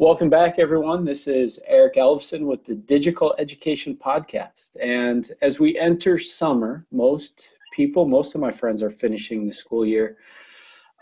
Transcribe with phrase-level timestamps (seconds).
[0.00, 1.04] Welcome back, everyone.
[1.04, 4.76] This is Eric Elvson with the Digital Education Podcast.
[4.80, 9.84] And as we enter summer, most people, most of my friends are finishing the school
[9.84, 10.18] year.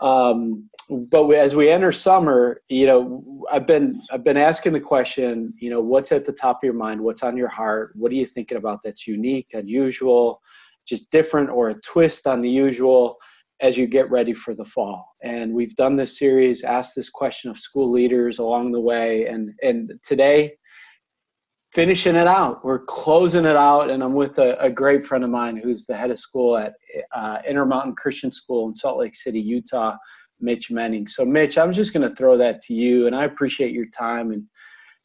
[0.01, 0.67] Um,
[1.11, 5.69] but as we enter summer, you know, I've been I've been asking the question, you
[5.69, 6.99] know, what's at the top of your mind?
[6.99, 7.91] What's on your heart?
[7.93, 10.41] What are you thinking about that's unique, unusual,
[10.87, 13.19] just different, or a twist on the usual?
[13.59, 15.15] As you get ready for the fall.
[15.23, 19.25] And we've done this series, asked this question of school leaders along the way.
[19.25, 20.53] And, and today,
[21.71, 23.89] finishing it out, we're closing it out.
[23.89, 26.73] And I'm with a, a great friend of mine who's the head of school at
[27.13, 29.95] uh, Intermountain Christian School in Salt Lake City, Utah,
[30.39, 31.07] Mitch Menning.
[31.07, 33.07] So, Mitch, I'm just going to throw that to you.
[33.07, 34.43] And I appreciate your time and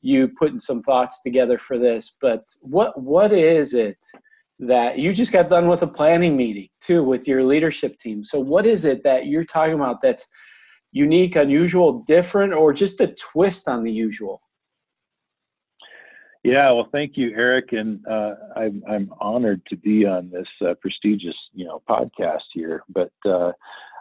[0.03, 2.17] you putting some thoughts together for this.
[2.21, 3.99] But what what is it?
[4.63, 8.23] That you just got done with a planning meeting too with your leadership team.
[8.23, 10.27] So, what is it that you're talking about that's
[10.93, 14.41] unique, unusual, different, or just a twist on the usual?
[16.45, 20.75] Yeah, well, thank you, Eric, and uh, I'm I'm honored to be on this uh,
[20.81, 22.83] prestigious, you know, podcast here.
[22.89, 23.53] But uh,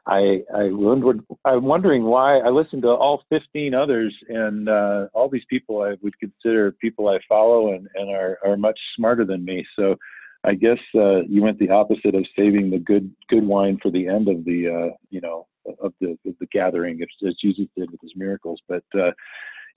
[0.08, 5.30] I I wondered I'm wondering why I listened to all 15 others, and uh, all
[5.30, 9.44] these people I would consider people I follow and and are are much smarter than
[9.46, 9.66] me.
[9.76, 9.96] So
[10.44, 14.08] I guess uh, you went the opposite of saving the good good wine for the
[14.08, 15.48] end of the uh, you know
[15.80, 18.60] of the of the gathering, as, Jesus did with his miracles.
[18.68, 19.12] But uh,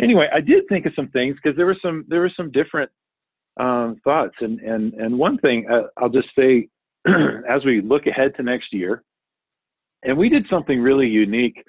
[0.00, 2.90] anyway, I did think of some things because there were some there were some different
[3.58, 6.68] um, thoughts, and and and one thing uh, I'll just say
[7.06, 9.02] as we look ahead to next year,
[10.02, 11.62] and we did something really unique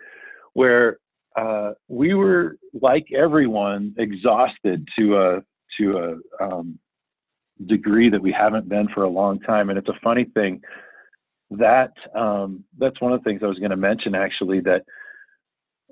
[0.54, 1.00] where
[1.38, 5.42] uh, we were like everyone exhausted to a
[5.78, 5.98] to
[6.40, 6.80] a um,
[7.66, 9.70] degree that we haven't been for a long time.
[9.70, 10.61] And it's a funny thing
[11.52, 14.84] that um, that's one of the things I was going to mention actually that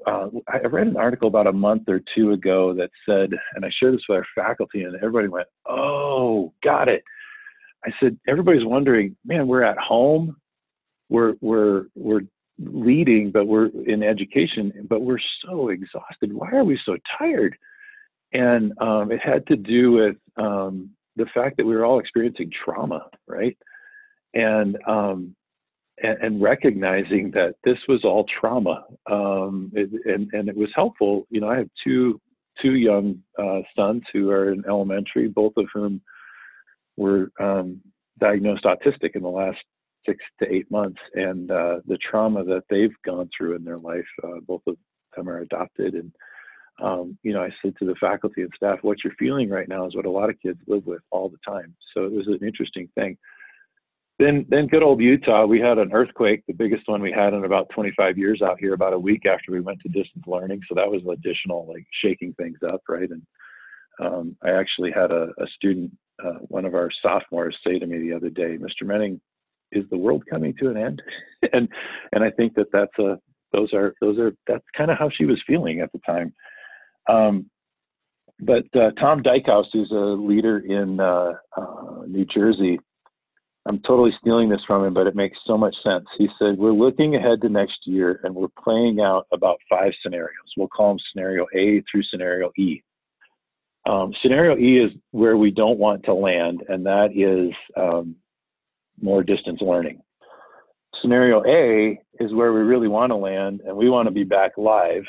[0.06, 3.70] uh, I read an article about a month or two ago that said, and I
[3.80, 7.04] shared this with our faculty, and everybody went, "Oh, got it."
[7.86, 10.36] I said, "Everybody's wondering, man, we're at home,
[11.10, 12.22] we're we're we're
[12.60, 16.34] leading, but we're in education, but we're so exhausted.
[16.34, 17.56] Why are we so tired?"
[18.34, 22.52] And um, it had to do with um, the fact that we were all experiencing
[22.64, 23.58] trauma, right?
[24.34, 25.36] And um,
[26.02, 31.28] and, and, recognizing that this was all trauma, um, it, and and it was helpful.
[31.30, 32.20] You know, I have two
[32.62, 36.02] two young uh, sons who are in elementary, both of whom
[36.98, 37.80] were um,
[38.20, 39.60] diagnosed autistic in the last
[40.06, 44.06] six to eight months, and uh, the trauma that they've gone through in their life.
[44.24, 44.76] Uh, both of
[45.16, 46.12] them are adopted, and
[46.82, 49.86] um, you know, I said to the faculty and staff, what you're feeling right now
[49.86, 51.76] is what a lot of kids live with all the time.
[51.94, 53.18] So it was an interesting thing.
[54.20, 57.46] Then, then good old Utah, we had an earthquake, the biggest one we had in
[57.46, 60.62] about 25 years out here, about a week after we went to distance learning.
[60.70, 63.10] So that was additional, like shaking things up, right?
[63.10, 63.22] And
[64.00, 65.92] um, I actually had a, a student,
[66.24, 68.86] uh, one of our sophomores, say to me the other day, "Mr.
[68.86, 69.20] Menning,
[69.72, 71.02] is the world coming to an end?"
[71.54, 71.68] and
[72.12, 73.20] and I think that that's a
[73.52, 76.34] those are those are that's kind of how she was feeling at the time.
[77.08, 77.50] Um,
[78.40, 82.80] but uh, Tom Dykhouse, who's a leader in uh, uh, New Jersey,
[83.66, 86.06] I'm totally stealing this from him, but it makes so much sense.
[86.18, 90.54] He said, We're looking ahead to next year and we're playing out about five scenarios.
[90.58, 92.82] We'll call them scenario A through scenario E.
[93.86, 98.16] Um, scenario E is where we don't want to land, and that is um,
[99.02, 100.02] more distance learning.
[101.02, 104.54] Scenario A is where we really want to land, and we want to be back
[104.58, 105.04] live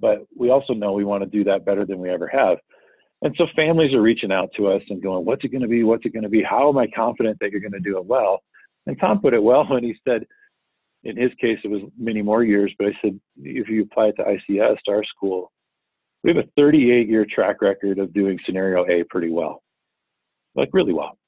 [0.00, 2.58] but we also know we want to do that better than we ever have.
[3.22, 5.82] And so families are reaching out to us and going, What's it going to be?
[5.82, 6.42] What's it going to be?
[6.42, 8.42] How am I confident that you're going to do it well?
[8.86, 10.26] And Tom put it well when he said,
[11.04, 14.16] in his case, it was many more years, but I said, if you apply it
[14.16, 15.50] to ICS, to our school,
[16.22, 19.62] we have a 38 year track record of doing scenario A pretty well,
[20.54, 21.18] like really well.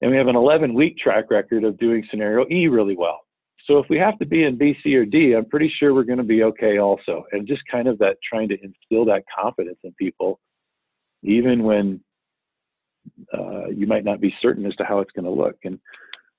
[0.00, 3.20] And we have an 11 week track record of doing scenario E really well.
[3.66, 6.04] So if we have to be in B, C, or D, I'm pretty sure we're
[6.04, 7.24] going to be okay also.
[7.32, 10.40] And just kind of that trying to instill that confidence in people,
[11.22, 12.00] even when
[13.36, 15.56] uh, you might not be certain as to how it's going to look.
[15.64, 15.78] And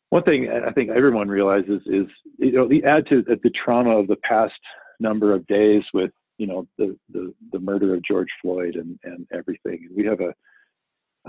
[0.09, 2.07] one thing I think everyone realizes is,
[2.37, 4.53] you know, the add to the trauma of the past
[4.99, 9.27] number of days with, you know, the the, the murder of George Floyd and and
[9.31, 9.85] everything.
[9.87, 10.33] And we have a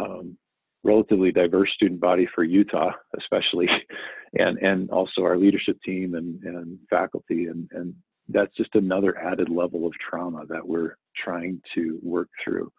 [0.01, 0.37] um,
[0.83, 3.69] relatively diverse student body for Utah, especially,
[4.35, 7.95] and and also our leadership team and and faculty, and and
[8.29, 12.71] that's just another added level of trauma that we're trying to work through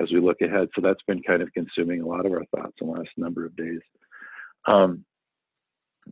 [0.00, 0.68] as we look ahead.
[0.74, 3.44] So that's been kind of consuming a lot of our thoughts in the last number
[3.44, 3.80] of days.
[4.66, 5.04] Um,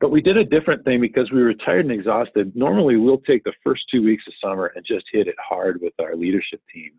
[0.01, 2.57] but we did a different thing because we were tired and exhausted.
[2.57, 5.93] Normally, we'll take the first two weeks of summer and just hit it hard with
[6.01, 6.93] our leadership team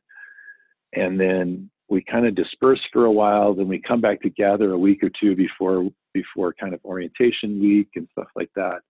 [0.96, 3.54] and then we kind of disperse for a while.
[3.54, 7.90] Then we come back together a week or two before before kind of orientation week
[7.96, 8.82] and stuff like that.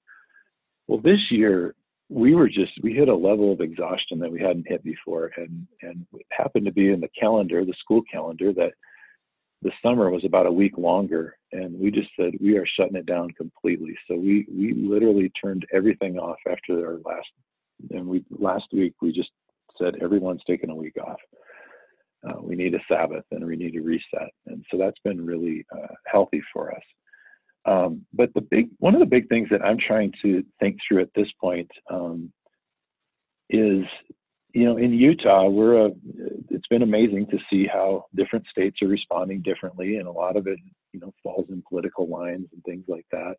[0.88, 1.75] Well, this year
[2.10, 5.68] we were just we hit a level of exhaustion that we hadn't hit before, and
[5.81, 8.74] and it happened to be in the calendar, the school calendar, that
[9.62, 13.06] the summer was about a week longer, and we just said we are shutting it
[13.06, 13.95] down completely.
[14.07, 17.30] So we we literally turned everything off after our last,
[17.92, 19.31] and we last week we just
[19.81, 21.19] said everyone's taking a week off.
[22.27, 25.65] Uh, we need a Sabbath and we need a reset, and so that's been really
[25.75, 26.83] uh, healthy for us.
[27.65, 31.01] Um, but the big one of the big things that I'm trying to think through
[31.01, 32.31] at this point um,
[33.49, 33.83] is,
[34.53, 35.91] you know, in Utah, we're a.
[36.49, 40.47] It's been amazing to see how different states are responding differently, and a lot of
[40.47, 40.59] it,
[40.91, 43.35] you know, falls in political lines and things like that.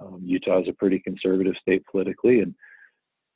[0.00, 2.54] Um, Utah is a pretty conservative state politically, and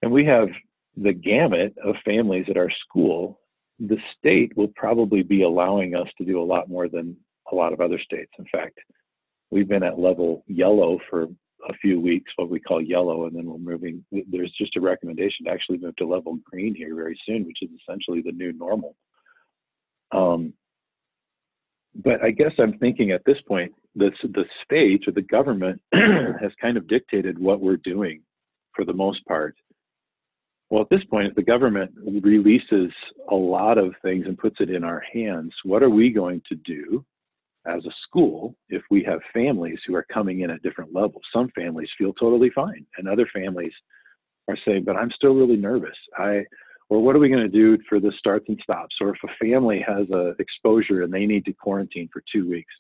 [0.02, 0.48] and we have
[0.96, 3.39] the gamut of families at our school.
[3.81, 7.17] The state will probably be allowing us to do a lot more than
[7.50, 8.32] a lot of other states.
[8.38, 8.79] In fact,
[9.50, 11.27] we've been at level yellow for
[11.69, 14.05] a few weeks, what we call yellow, and then we're moving.
[14.11, 17.71] There's just a recommendation to actually move to level green here very soon, which is
[17.82, 18.97] essentially the new normal.
[20.12, 20.55] Um,
[21.94, 26.53] but I guess I'm thinking at this point, the the state or the government has
[26.61, 28.23] kind of dictated what we're doing
[28.75, 29.56] for the most part.
[30.70, 31.90] Well, at this point, the government
[32.22, 32.93] releases
[33.28, 36.55] a lot of things and puts it in our hands, what are we going to
[36.55, 37.05] do
[37.67, 41.22] as a school if we have families who are coming in at different levels.
[41.32, 43.72] Some families feel totally fine, and other families
[44.49, 46.46] are saying, "But I'm still really nervous." I
[46.88, 48.96] or what are we going to do for the starts and stops?
[49.00, 52.75] Or if a family has a exposure and they need to quarantine for two weeks,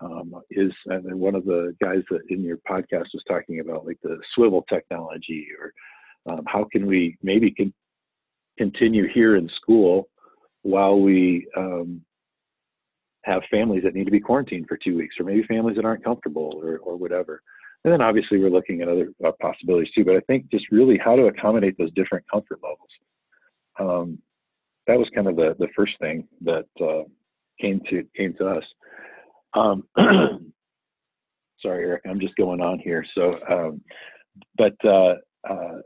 [0.00, 4.00] um, is and one of the guys that in your podcast was talking about like
[4.02, 5.72] the swivel technology, or
[6.26, 7.72] um, how can we maybe can
[8.58, 10.08] continue here in school
[10.62, 12.00] while we um,
[13.24, 16.04] have families that need to be quarantined for two weeks, or maybe families that aren't
[16.04, 17.42] comfortable, or, or whatever.
[17.84, 20.04] And then obviously we're looking at other uh, possibilities too.
[20.04, 22.88] But I think just really how to accommodate those different comfort levels.
[23.78, 24.18] Um,
[24.86, 27.04] that was kind of the the first thing that uh,
[27.60, 28.64] came to came to us.
[29.54, 29.84] Um,
[31.60, 33.04] sorry, Eric, I'm just going on here.
[33.14, 33.80] So, um,
[34.56, 35.14] but uh,
[35.48, 35.78] uh,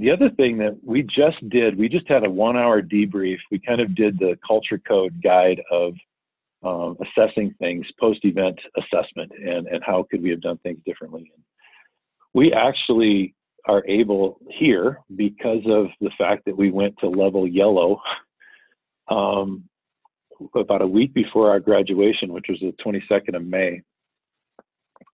[0.00, 3.36] the other thing that we just did, we just had a one hour debrief.
[3.50, 5.92] We kind of did the culture code guide of
[6.62, 11.30] um, assessing things post-event assessment and, and how could we have done things differently.
[12.32, 13.34] We actually
[13.68, 18.00] are able here because of the fact that we went to level yellow
[19.08, 19.64] um,
[20.54, 23.82] about a week before our graduation, which was the 22nd of May.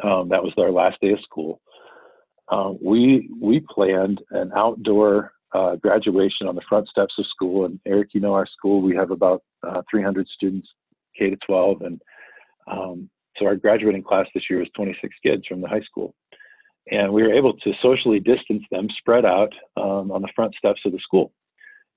[0.04, 1.60] Um, that was our last day of school.
[2.48, 7.64] Uh, we we planned an outdoor uh, graduation on the front steps of school.
[7.64, 8.82] And Eric, you know our school.
[8.82, 10.69] We have about uh, 300 students
[11.19, 11.82] K to 12.
[11.82, 12.02] And
[12.70, 16.14] um, so our graduating class this year was 26 kids from the high school.
[16.90, 20.81] And we were able to socially distance them, spread out um, on the front steps
[20.84, 21.32] of the school.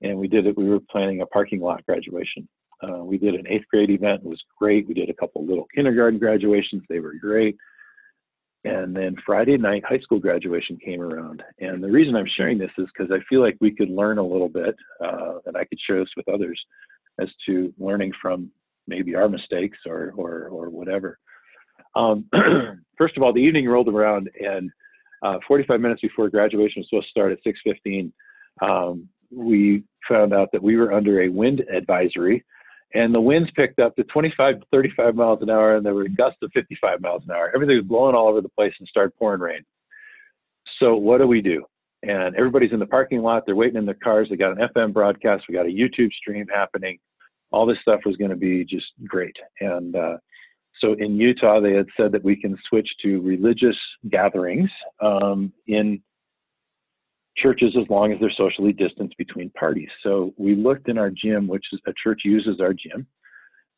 [0.02, 2.48] And we did it, we were planning a parking lot graduation.
[2.82, 4.88] Uh, we did an eighth grade event, it was great.
[4.88, 7.56] We did a couple little kindergarten graduations, they were great.
[8.64, 11.42] And then Friday night, high school graduation came around.
[11.60, 14.26] And the reason I'm sharing this is because I feel like we could learn a
[14.26, 16.60] little bit, uh, and I could share this with others
[17.18, 18.50] as to learning from
[18.86, 21.18] maybe our mistakes or or or whatever.
[21.94, 22.26] Um,
[22.98, 24.70] first of all, the evening rolled around, and
[25.22, 28.12] uh, 45 minutes before graduation was supposed to start at 6:15.
[28.62, 32.44] Um, we found out that we were under a wind advisory,
[32.94, 36.08] and the winds picked up to 25 to 35 miles an hour, and there were
[36.08, 37.50] gusts of 55 miles an hour.
[37.54, 39.64] Everything was blowing all over the place and started pouring rain.
[40.78, 41.64] So what do we do?
[42.02, 43.44] And everybody's in the parking lot.
[43.44, 44.28] They're waiting in their cars.
[44.30, 45.44] They got an FM broadcast.
[45.48, 46.98] We got a YouTube stream happening
[47.52, 49.36] all this stuff was going to be just great.
[49.60, 50.18] And uh,
[50.80, 53.76] so in Utah, they had said that we can switch to religious
[54.10, 54.70] gatherings
[55.00, 56.00] um, in
[57.42, 59.88] churches as long as they're socially distanced between parties.
[60.02, 63.06] So we looked in our gym, which is a church uses our gym,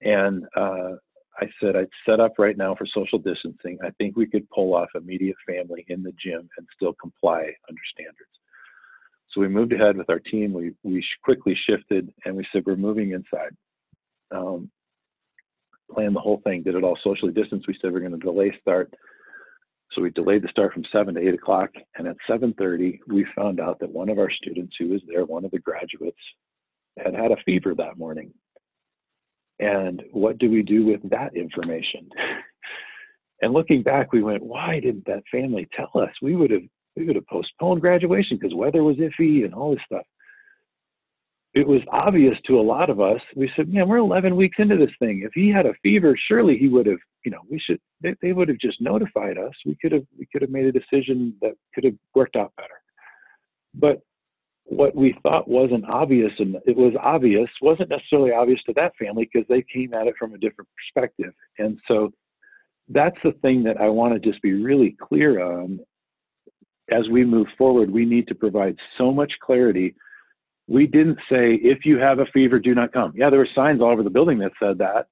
[0.02, 0.96] and uh,
[1.38, 3.78] I said I'd set up right now for social distancing.
[3.84, 7.80] I think we could pull off immediate family in the gym and still comply under
[7.92, 8.30] standards.
[9.30, 10.52] So we moved ahead with our team.
[10.52, 13.56] We we quickly shifted and we said we're moving inside.
[14.30, 14.70] Um,
[15.90, 17.66] planned the whole thing, did it all socially distanced.
[17.66, 18.92] We said we're going to delay start.
[19.94, 21.70] So we delayed the start from seven to eight o'clock.
[21.96, 25.44] And at 7:30, we found out that one of our students who was there, one
[25.44, 26.18] of the graduates,
[26.98, 28.32] had had a fever that morning.
[29.58, 32.08] And what do we do with that information?
[33.42, 36.10] and looking back, we went, why didn't that family tell us?
[36.20, 36.62] We would have
[36.96, 40.04] we would have postponed graduation because weather was iffy and all this stuff.
[41.54, 43.20] it was obvious to a lot of us.
[43.36, 45.22] We said, "Man, we're 11 weeks into this thing.
[45.22, 47.80] If he had a fever, surely he would have, you know, we should.
[48.02, 49.52] They, they would have just notified us.
[49.64, 52.80] We could have, we could have made a decision that could have worked out better."
[53.74, 54.00] But
[54.64, 59.28] what we thought wasn't obvious, and it was obvious, wasn't necessarily obvious to that family
[59.32, 61.32] because they came at it from a different perspective.
[61.58, 62.12] And so,
[62.88, 65.80] that's the thing that I want to just be really clear on.
[66.90, 69.94] As we move forward, we need to provide so much clarity
[70.68, 73.80] we didn't say if you have a fever do not come yeah there were signs
[73.80, 75.06] all over the building that said that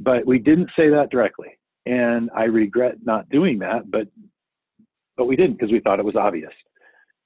[0.00, 1.48] but we didn't say that directly
[1.86, 4.06] and i regret not doing that but
[5.16, 6.52] but we didn't because we thought it was obvious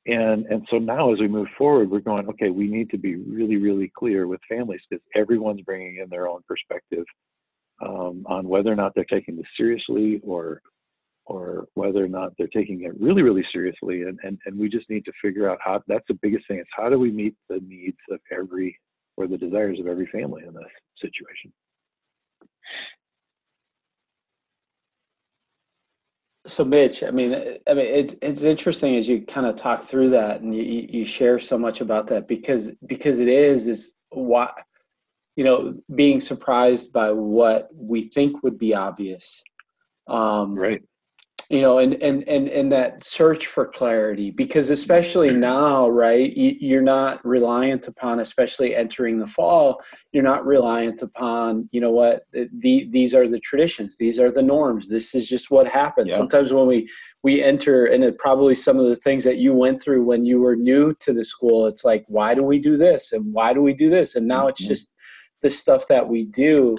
[0.07, 3.17] and and so now as we move forward we're going okay we need to be
[3.17, 7.05] really really clear with families because everyone's bringing in their own perspective
[7.85, 10.61] um, on whether or not they're taking this seriously or
[11.27, 14.03] or whether or not they're taking it really, really seriously.
[14.03, 16.67] And, and, and we just need to figure out how that's the biggest thing is
[16.77, 18.79] how do we meet the needs of every
[19.17, 20.65] or the desires of every family in this
[21.01, 21.53] situation.
[26.47, 27.33] So Mitch, I mean,
[27.67, 31.05] I mean, it's it's interesting as you kind of talk through that and you, you
[31.07, 34.53] share so much about that because because it is is why
[35.37, 39.43] you know being surprised by what we think would be obvious.
[40.07, 40.83] Um, right
[41.55, 45.41] you know and and and and that search for clarity because especially mm-hmm.
[45.41, 49.81] now right you're not reliant upon especially entering the fall
[50.11, 54.43] you're not reliant upon you know what the, these are the traditions these are the
[54.43, 56.17] norms this is just what happens yeah.
[56.17, 56.91] sometimes when we
[57.23, 60.41] we enter and it probably some of the things that you went through when you
[60.41, 63.63] were new to the school it's like why do we do this and why do
[63.63, 64.71] we do this and now it's mm-hmm.
[64.71, 64.93] just
[65.41, 66.77] the stuff that we do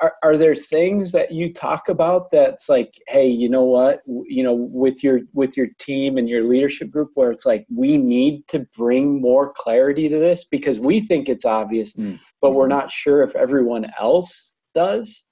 [0.00, 4.00] are, are there things that you talk about that's like hey you know what?
[4.06, 7.96] You know with your with your team and your leadership group where it's like we
[7.96, 12.18] need to bring more clarity to this because we think it's obvious mm.
[12.40, 15.24] but we're not sure if everyone else does?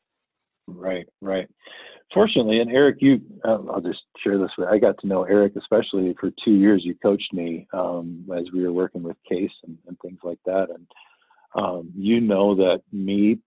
[0.67, 1.49] Right right.
[2.13, 5.53] Fortunately and eric you uh, i'll just share this with i got to know eric
[5.57, 6.85] especially for two years.
[6.85, 10.69] You coached me um, as we were working with case and, and things like that.
[10.71, 10.87] And
[11.55, 13.39] um, you know that me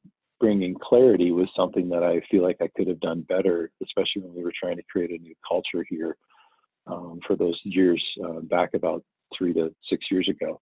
[0.41, 4.33] bringing clarity was something that I feel like I could have done better, especially when
[4.33, 6.17] we were trying to create a new culture here
[6.87, 9.03] um, for those years uh, back about
[9.37, 10.59] three to six years ago.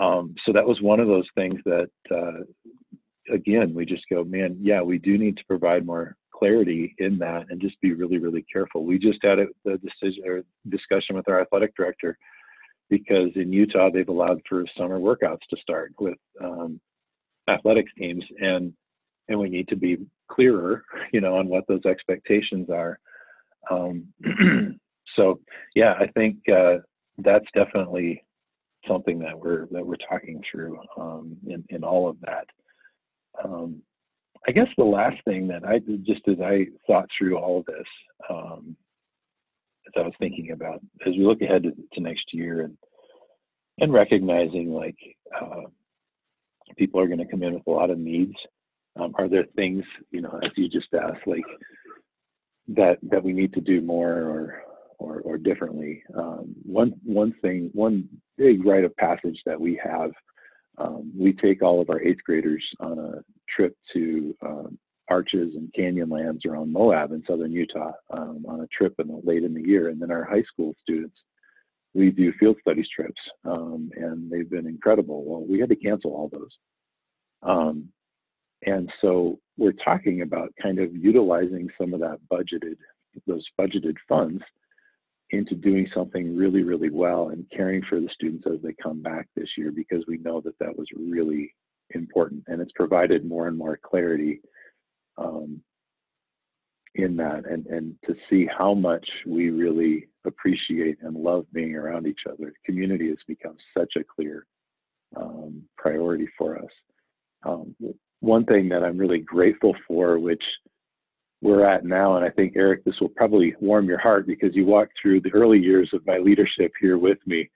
[0.00, 4.58] Um, so that was one of those things that, uh, again, we just go, man,
[4.60, 8.44] yeah, we do need to provide more clarity in that and just be really, really
[8.52, 8.84] careful.
[8.84, 12.18] We just had a, a decision or discussion with our athletic director
[12.90, 16.80] because in Utah they've allowed for summer workouts to start with um,
[17.48, 18.72] athletics teams and
[19.28, 19.98] and we need to be
[20.30, 22.98] clearer, you know, on what those expectations are.
[23.70, 24.06] Um,
[25.16, 25.40] so,
[25.74, 26.78] yeah, I think uh,
[27.18, 28.24] that's definitely
[28.86, 32.46] something that we're that we're talking through um, in in all of that.
[33.42, 33.82] Um,
[34.46, 37.86] I guess the last thing that I just as I thought through all of this,
[38.28, 38.76] um,
[39.86, 42.76] as I was thinking about as we look ahead to, to next year and
[43.78, 44.96] and recognizing like
[45.40, 45.62] uh,
[46.76, 48.34] people are going to come in with a lot of needs
[48.98, 51.44] um, are there things, you know, as you just asked, like
[52.68, 54.62] that that we need to do more or
[54.98, 56.02] or, or differently?
[56.16, 58.08] Um, one one thing, one
[58.38, 60.10] big rite of passage that we have,
[60.78, 63.12] um, we take all of our eighth graders on a
[63.54, 68.94] trip to um, arches and canyonlands around Moab in southern Utah um, on a trip
[68.98, 71.16] in the, late in the year, and then our high school students
[71.94, 75.24] we do field studies trips, um, and they've been incredible.
[75.24, 76.50] Well, we had to cancel all those.
[77.42, 77.88] Um,
[78.64, 82.76] and so we're talking about kind of utilizing some of that budgeted,
[83.26, 84.42] those budgeted funds
[85.30, 89.28] into doing something really, really well and caring for the students as they come back
[89.34, 91.54] this year because we know that that was really
[91.90, 94.40] important and it's provided more and more clarity
[95.18, 95.60] um,
[96.94, 102.06] in that and, and to see how much we really appreciate and love being around
[102.06, 102.52] each other.
[102.64, 104.46] Community has become such a clear
[105.16, 106.70] um, priority for us.
[107.44, 107.74] Um,
[108.34, 110.42] one thing that I'm really grateful for, which
[111.40, 114.66] we're at now, and I think Eric, this will probably warm your heart because you
[114.66, 117.48] walked through the early years of my leadership here with me.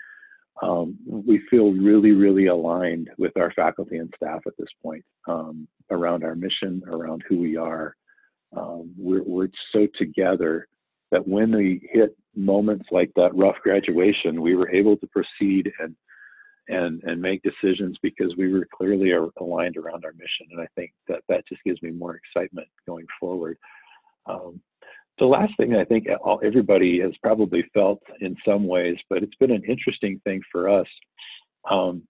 [0.63, 5.67] Um, we feel really, really aligned with our faculty and staff at this point um,
[5.91, 7.97] around our mission, around who we are.
[8.57, 10.69] Um, we're, we're so together
[11.11, 15.97] that when we hit moments like that rough graduation, we were able to proceed and
[16.69, 20.47] and and make decisions because we were clearly aligned around our mission.
[20.51, 23.59] And I think that that just gives me more excitement going forward.
[24.27, 24.61] Um,
[25.19, 26.07] the last thing I think
[26.45, 30.87] everybody has probably felt in some ways, but it's been an interesting thing for us.
[31.69, 32.03] Um,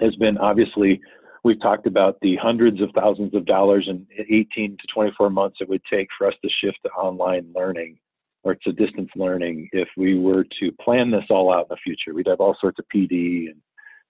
[0.00, 1.00] has been obviously
[1.44, 5.68] we've talked about the hundreds of thousands of dollars in 18 to 24 months it
[5.68, 7.98] would take for us to shift to online learning
[8.44, 12.14] or to distance learning if we were to plan this all out in the future.
[12.14, 13.56] We'd have all sorts of PD and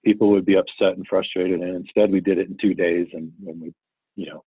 [0.04, 1.61] people would be upset and frustrated.
[1.61, 3.75] And instead we did it in two days and, and we,
[4.16, 4.44] you know,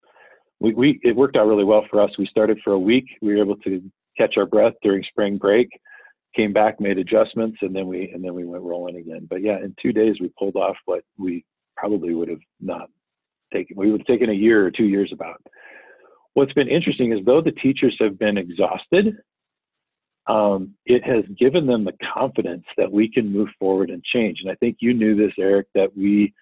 [0.60, 2.12] we, we, it worked out really well for us.
[2.18, 3.06] We started for a week.
[3.22, 3.82] We were able to
[4.18, 5.70] catch our breath during spring break,
[6.36, 9.28] came back, made adjustments, and then we, and then we went rolling again.
[9.30, 11.44] But yeah, in two days we pulled off what we
[11.76, 12.90] probably would have not
[13.52, 13.76] taken.
[13.76, 15.42] We would have taken a year or two years about.
[16.34, 19.18] What's been interesting is though the teachers have been exhausted,
[20.28, 24.40] um, it has given them the confidence that we can move forward and change.
[24.42, 26.34] And I think you knew this, Eric, that we,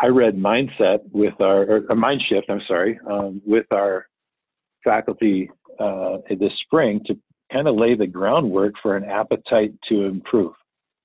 [0.00, 4.06] I read mindset with our, or, mind shift, I'm sorry, um, with our
[4.84, 7.18] faculty uh, this spring to
[7.52, 10.52] kind of lay the groundwork for an appetite to improve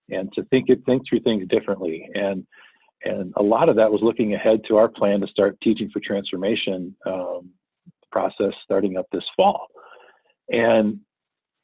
[0.10, 2.08] and to think it, think through things differently.
[2.14, 2.46] And
[3.06, 6.02] and a lot of that was looking ahead to our plan to start teaching for
[6.02, 7.50] transformation um,
[8.12, 9.68] process starting up this fall.
[10.50, 11.00] And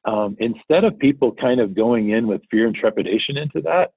[0.06, 3.92] um, instead of people kind of going in with fear and trepidation into that,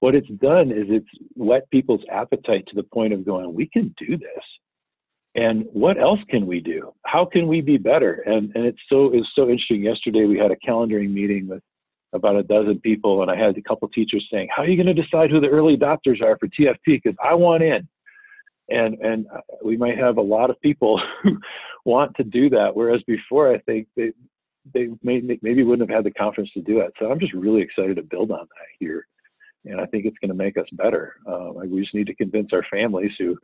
[0.00, 3.94] what it's done is it's whet people's appetite to the point of going, we can
[3.98, 4.44] do this.
[5.34, 6.92] And what else can we do?
[7.04, 8.22] How can we be better?
[8.26, 9.82] And and it's so it's so interesting.
[9.82, 11.62] Yesterday we had a calendaring meeting with
[12.14, 14.94] about a dozen people, and I had a couple teachers saying, "How are you going
[14.94, 17.02] to decide who the early adopters are for TFP?
[17.02, 17.86] Because I want in."
[18.70, 19.26] And and
[19.62, 21.38] we might have a lot of people who
[21.84, 24.12] want to do that, whereas before I think they
[24.74, 26.92] they may, maybe wouldn't have had the confidence to do it.
[26.98, 29.06] So I'm just really excited to build on that here,
[29.64, 31.14] and I think it's going to make us better.
[31.26, 33.36] Uh, we just need to convince our families who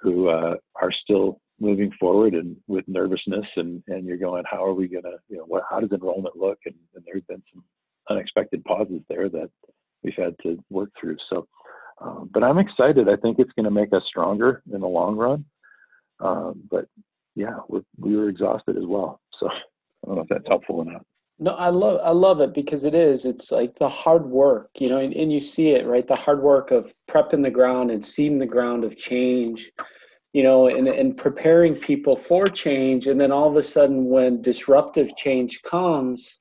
[0.00, 4.74] who uh, are still moving forward and with nervousness and and you're going how are
[4.74, 6.58] we going to you know what how does enrollment look?
[6.66, 7.64] And, and there's been some
[8.10, 9.50] unexpected pauses there that
[10.02, 11.16] we've had to work through.
[11.28, 11.46] So
[12.00, 13.08] um, but i'm excited.
[13.08, 15.44] I think it's going to make us stronger in the long run.
[16.20, 16.86] Um, but
[17.34, 19.20] yeah we're, we were exhausted as well.
[19.40, 19.48] So
[20.04, 21.04] I don't know if that's helpful or not.
[21.40, 23.24] No, I love I love it because it is.
[23.24, 26.06] It's like the hard work, you know, and, and you see it, right?
[26.06, 29.70] The hard work of prepping the ground and seeding the ground of change,
[30.32, 33.06] you know, and, and preparing people for change.
[33.06, 36.40] And then all of a sudden when disruptive change comes,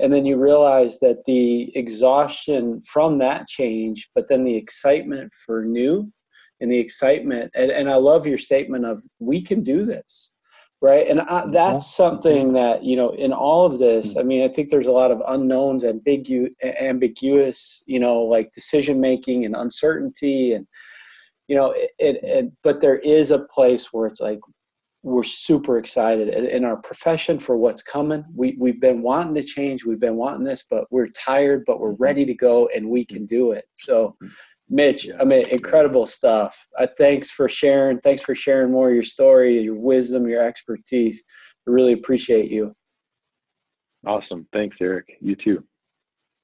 [0.00, 5.64] and then you realize that the exhaustion from that change, but then the excitement for
[5.64, 6.12] new
[6.60, 10.31] and the excitement, and, and I love your statement of we can do this
[10.82, 11.06] right?
[11.06, 14.18] And I, that's something that you know in all of this hmm.
[14.18, 19.00] i mean i think there's a lot of unknowns ambigu- ambiguous you know like decision
[19.00, 20.66] making and uncertainty and
[21.48, 24.40] you know it, it, it, but there is a place where it's like
[25.04, 28.24] we're super excited in our profession for what's coming.
[28.36, 31.92] We, we've been wanting to change we've been wanting this but we're tired but we're
[31.92, 32.02] mm-hmm.
[32.02, 33.16] ready to go and we mm-hmm.
[33.16, 33.64] can do it.
[33.74, 34.32] So mm-hmm.
[34.72, 36.66] Mitch, I mean, incredible stuff.
[36.78, 38.00] Uh, thanks for sharing.
[38.00, 41.22] Thanks for sharing more of your story, your wisdom, your expertise.
[41.68, 42.74] I really appreciate you.
[44.06, 44.48] Awesome.
[44.54, 45.06] Thanks, Eric.
[45.20, 45.62] You too.